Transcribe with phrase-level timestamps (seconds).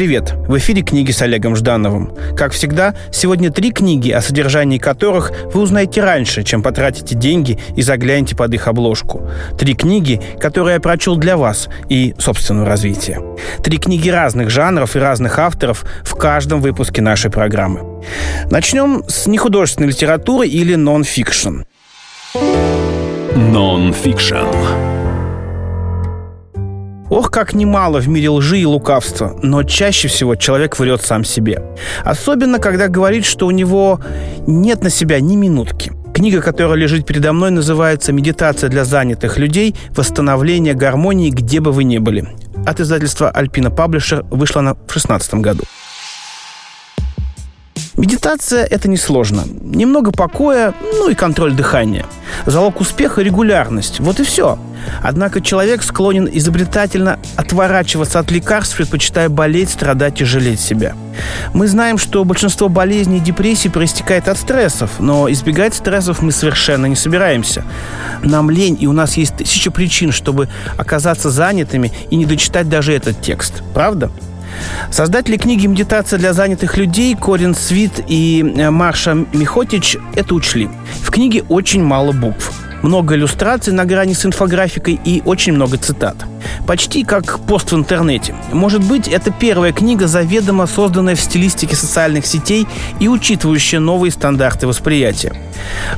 [0.00, 0.32] Привет!
[0.48, 2.14] В эфире книги с Олегом Ждановым.
[2.34, 7.82] Как всегда, сегодня три книги, о содержании которых вы узнаете раньше, чем потратите деньги и
[7.82, 9.28] заглянете под их обложку.
[9.58, 13.20] Три книги, которые я прочел для вас и собственного развития.
[13.62, 18.02] Три книги разных жанров и разных авторов в каждом выпуске нашей программы.
[18.50, 21.64] Начнем с нехудожественной литературы или нон-фикшн.
[23.36, 24.99] Нон-фикшн.
[27.10, 31.62] Ох, как немало в мире лжи и лукавства, но чаще всего человек врет сам себе.
[32.04, 34.00] Особенно, когда говорит, что у него
[34.46, 35.92] нет на себя ни минутки.
[36.14, 39.74] Книга, которая лежит передо мной, называется «Медитация для занятых людей.
[39.90, 42.28] Восстановление гармонии, где бы вы ни были».
[42.64, 45.64] От издательства «Альпина Паблишер» вышла она в 2016 году.
[47.96, 49.44] Медитация– это несложно.
[49.62, 52.06] Немного покоя, ну и контроль дыхания.
[52.46, 54.00] Залог успеха– регулярность.
[54.00, 54.58] Вот и все.
[55.02, 60.94] Однако человек склонен изобретательно отворачиваться от лекарств, предпочитая болеть, страдать и жалеть себя.
[61.52, 66.86] Мы знаем, что большинство болезней и депрессий проистекает от стрессов, но избегать стрессов мы совершенно
[66.86, 67.64] не собираемся.
[68.22, 72.94] Нам лень, и у нас есть тысяча причин, чтобы оказаться занятыми и не дочитать даже
[72.94, 73.62] этот текст.
[73.74, 74.10] Правда?
[74.90, 80.68] Создатели книги «Медитация для занятых людей» Корин Свит и э, Марша Михотич это учли.
[81.02, 86.16] В книге очень мало букв много иллюстраций на грани с инфографикой и очень много цитат.
[86.66, 88.34] Почти как пост в интернете.
[88.52, 92.66] Может быть, это первая книга, заведомо созданная в стилистике социальных сетей
[92.98, 95.34] и учитывающая новые стандарты восприятия.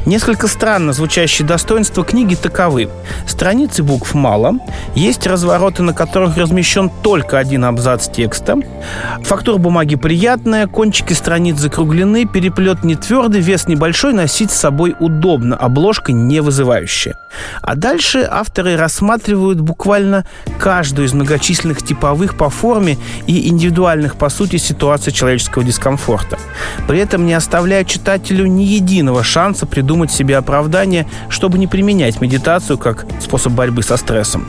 [0.06, 2.88] Несколько странно звучащие достоинства книги таковы.
[3.26, 4.54] Страницы букв мало,
[4.94, 8.56] есть развороты, на которых размещен только один абзац текста,
[9.22, 15.56] фактура бумаги приятная, кончики страниц закруглены, переплет не твердый, вес небольшой, носить с собой удобно,
[15.56, 17.14] обложка не вызывающая.
[17.62, 20.24] А дальше авторы рассматривают буквально
[20.58, 26.38] каждую из многочисленных типовых по форме и индивидуальных по сути ситуаций человеческого дискомфорта.
[26.86, 32.78] При этом не оставляя читателю ни единого шанса придумать себе оправдание, чтобы не применять медитацию
[32.78, 34.46] как способ борьбы со стрессом.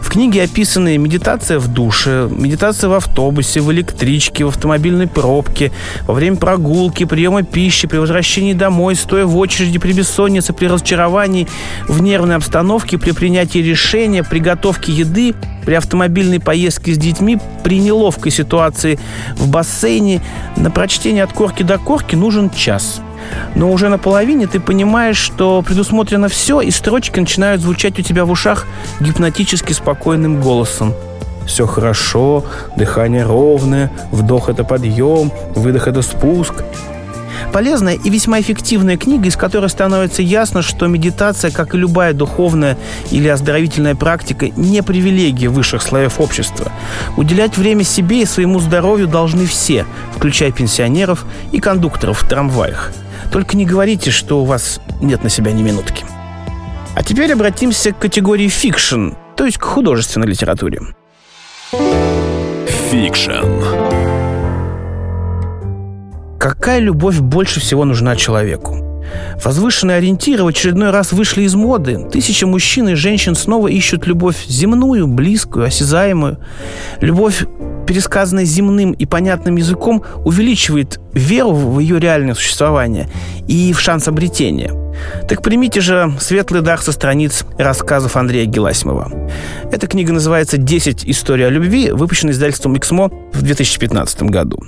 [0.00, 5.72] В книге описаны медитация в душе, медитация в автобусе, в электричке, в автомобильной пробке,
[6.06, 11.48] во время прогулки, приема пищи, при возвращении домой, стоя в очереди, при бессоннице, при разочаровании,
[11.88, 17.78] в нервной обстановке, при принятии решения, при готовке еды, при автомобильной поездке с детьми, при
[17.78, 18.98] неловкой ситуации
[19.36, 20.22] в бассейне,
[20.56, 23.00] на прочтение от корки до корки нужен час–
[23.54, 28.24] но уже на половине ты понимаешь, что предусмотрено все, и строчки начинают звучать у тебя
[28.24, 28.66] в ушах
[29.00, 30.94] гипнотически спокойным голосом.
[31.46, 32.44] Все хорошо,
[32.76, 36.62] дыхание ровное, вдох– это подъем, выдох– это спуск.
[37.52, 42.76] Полезная и весьма эффективная книга, из которой становится ясно, что медитация, как и любая духовная
[43.10, 46.70] или оздоровительная практика, не привилегия высших слоев общества.
[47.16, 52.92] Уделять время себе и своему здоровью должны все, включая пенсионеров и кондукторов в трамваях.
[53.32, 56.04] Только не говорите, что у вас нет на себя ни минутки.
[56.94, 60.80] А теперь обратимся к категории фикшн, то есть к художественной литературе.
[62.90, 63.87] Фикшн.
[66.48, 69.04] Какая любовь больше всего нужна человеку?
[69.44, 72.08] Возвышенные ориентиры в очередной раз вышли из моды.
[72.10, 76.38] Тысячи мужчин и женщин снова ищут любовь земную, близкую, осязаемую.
[77.02, 77.44] Любовь
[77.86, 83.10] пересказанное земным и понятным языком, увеличивает веру в ее реальное существование
[83.46, 84.72] и в шанс обретения.
[85.28, 89.30] Так примите же светлый дар со страниц рассказов Андрея Геласимова.
[89.70, 94.62] Эта книга называется «10 историй о любви», выпущена издательством «Иксмо» в 2015 году.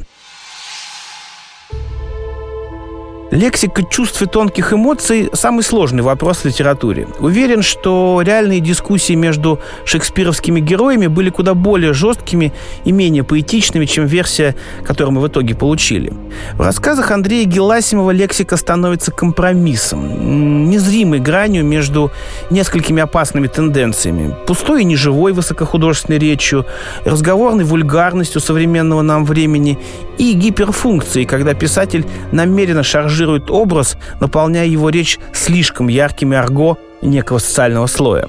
[3.31, 7.07] Лексика чувств и тонких эмоций– самый сложный вопрос в литературе.
[7.21, 12.53] Уверен, что реальные дискуссии между шекспировскими героями были куда более жесткими
[12.85, 16.13] и менее поэтичными, чем версия, которую мы в итоге получили.
[16.55, 22.11] В рассказах Андрея Геласимова лексика становится компромиссом, незримой гранью между
[22.51, 24.35] несколькими опасными тенденциями.
[24.49, 26.67] Пустой и неживой высокохудожественной речью,
[27.05, 29.79] разговорной вульгарностью современного нам времени
[30.19, 37.39] и гиперфункцией, когда писатель намеренно шаржирует ранжирует образ, наполняя его речь слишком яркими арго некого
[37.39, 38.29] социального слоя.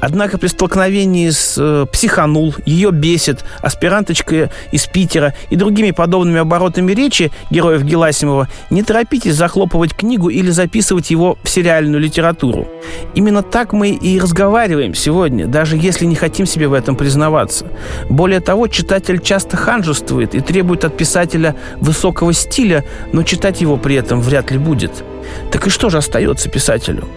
[0.00, 6.92] Однако при столкновении с э, «Психанул», «Ее бесит», «Аспиранточка из Питера» и другими подобными оборотами
[6.92, 12.68] речи героев Геласимова не торопитесь захлопывать книгу или записывать его в сериальную литературу.
[13.14, 17.66] Именно так мы и разговариваем сегодня, даже если не хотим себе в этом признаваться.
[18.08, 23.96] Более того, читатель часто ханжествует и требует от писателя высокого стиля, но читать его при
[23.96, 25.04] этом вряд ли будет.
[25.50, 27.08] Так и что же остается писателю?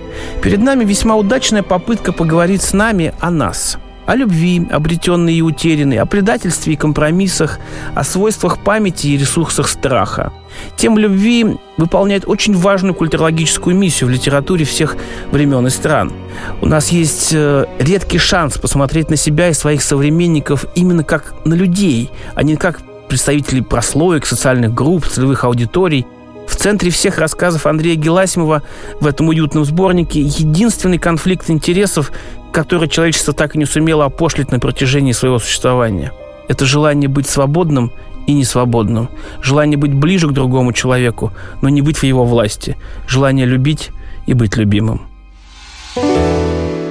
[0.42, 3.78] Перед нами весьма удачная попытка поговорить с нами о нас–
[4.08, 7.60] о любви, обретенной и утерянной, о предательстве и компромиссах,
[7.94, 10.32] о свойствах памяти и ресурсах страха.
[10.78, 14.96] Тем любви выполняет очень важную культурологическую миссию в литературе всех
[15.32, 16.14] времен и стран.
[16.62, 21.54] У нас есть э, редкий шанс посмотреть на себя и своих современников именно как на
[21.54, 26.08] людей, а не как представителей прослоек, социальных групп, целевых аудиторий–
[26.58, 28.64] в центре всех рассказов Андрея Геласимова
[29.00, 32.12] в этом уютном сборнике единственный конфликт интересов,
[32.52, 36.12] который человечество так и не сумело опошлить на протяжении своего существования.
[36.48, 37.92] Это желание быть свободным
[38.26, 39.10] и несвободным.
[39.40, 41.32] Желание быть ближе к другому человеку,
[41.62, 42.76] но не быть в его власти.
[43.08, 43.92] Желание любить
[44.26, 45.02] и быть любимым.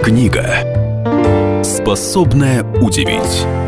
[0.01, 3.66] Книга, способная удивить.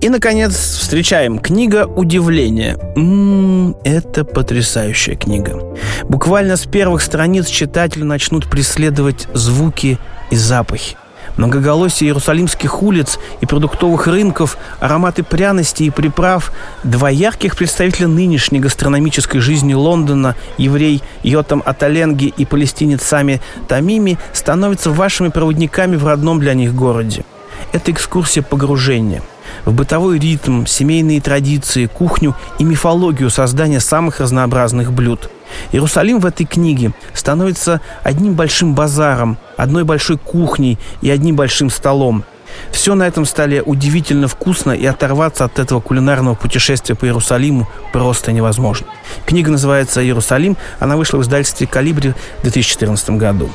[0.00, 2.78] И, наконец, встречаем книга «Удивление».
[2.96, 5.76] М-м, это потрясающая книга.
[6.04, 9.98] Буквально с первых страниц читатели начнут преследовать звуки
[10.30, 10.96] и запахи.
[11.36, 16.50] Многоголосие иерусалимских улиц и продуктовых рынков, ароматы пряностей и приправ,
[16.82, 24.90] два ярких представителя нынешней гастрономической жизни Лондона, еврей Йотам Аталенги и палестинец Сами Тамими, становятся
[24.90, 27.26] вашими проводниками в родном для них городе.
[27.72, 29.22] Это экскурсия погружения–
[29.64, 35.30] в бытовой ритм, семейные традиции, кухню и мифологию создания самых разнообразных блюд.
[35.72, 42.24] Иерусалим в этой книге становится одним большим базаром, одной большой кухней и одним большим столом.
[42.70, 48.32] Все на этом столе удивительно вкусно, и оторваться от этого кулинарного путешествия по Иерусалиму просто
[48.32, 48.86] невозможно.
[49.26, 53.50] Книга называется «Иерусалим», она вышла в издательстве «Калибри» в 2014 году.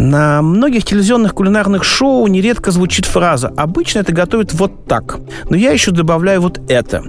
[0.00, 5.18] На многих телевизионных кулинарных шоу нередко звучит фраза «обычно это готовят вот так»,
[5.50, 7.02] но я еще добавляю вот это.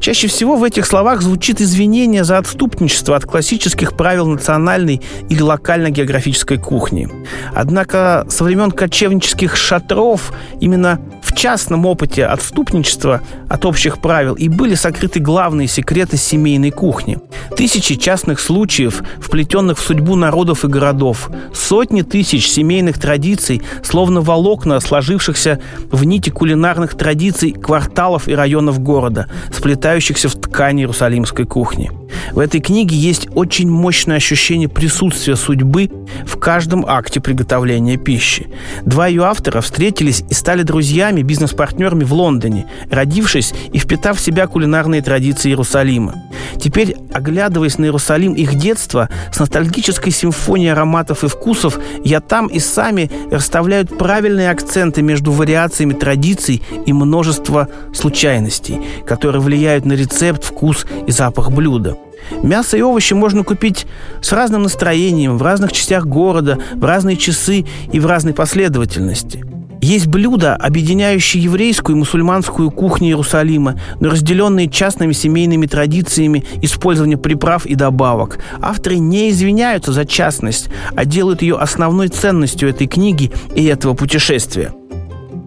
[0.00, 6.58] Чаще всего в этих словах звучит извинение за отступничество от классических правил национальной или локально-географической
[6.58, 7.08] кухни.
[7.54, 14.74] Однако со времен кочевнических шатров именно в частном опыте отступничества от общих правил и были
[14.74, 17.18] сокрыты главные секреты семейной кухни.
[17.56, 24.80] Тысячи частных случаев, вплетенных в судьбу народов и городов, сотни тысяч семейных традиций, словно волокна,
[24.80, 32.01] сложившихся в нити кулинарных традиций кварталов и районов города, сплетающихся в ткани иерусалимской кухни.
[32.32, 35.90] В этой книге есть очень мощное ощущение присутствия судьбы
[36.26, 38.48] в каждом акте приготовления пищи.
[38.82, 44.46] Два ее автора встретились и стали друзьями, бизнес-партнерами в Лондоне, родившись и впитав в себя
[44.46, 46.14] кулинарные традиции Иерусалима.
[46.60, 52.58] Теперь, оглядываясь на Иерусалим их детства, с ностальгической симфонией ароматов и вкусов, я там и
[52.58, 60.86] сами расставляют правильные акценты между вариациями традиций и множество случайностей, которые влияют на рецепт, вкус
[61.06, 61.96] и запах блюда.
[62.42, 63.86] Мясо и овощи можно купить
[64.20, 69.44] с разным настроением, в разных частях города, в разные часы и в разной последовательности.
[69.82, 77.66] Есть блюда, объединяющие еврейскую и мусульманскую кухню Иерусалима, но разделенные частными семейными традициями использования приправ
[77.66, 78.38] и добавок.
[78.60, 84.72] Авторы не извиняются за частность, а делают ее основной ценностью этой книги и этого путешествия–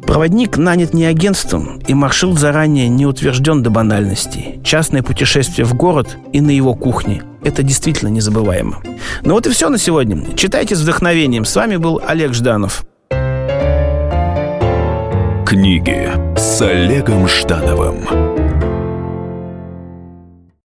[0.07, 4.59] Проводник нанят не агентством, и маршрут заранее не утвержден до банальности.
[4.63, 8.81] Частное путешествие в город и на его кухне– это действительно незабываемо.
[9.23, 10.35] Ну вот и все на сегодня.
[10.35, 11.45] Читайте с вдохновением.
[11.45, 12.85] С вами был Олег Жданов.
[15.45, 18.24] Книги с Олегом Ждановым.